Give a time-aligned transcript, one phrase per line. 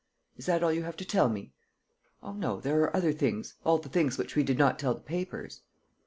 [0.35, 1.51] "Is that all you have to tell me?"
[2.23, 4.99] "Oh, no, there are other things, all the things which we did not tell the
[5.01, 5.61] papers."